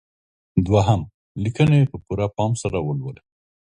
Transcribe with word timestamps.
دوهم: 0.67 1.01
لیکنې 1.43 1.81
په 1.91 1.97
پوره 2.05 2.27
پام 2.35 2.51
سره 2.61 2.77
ولولئ. 2.81 3.23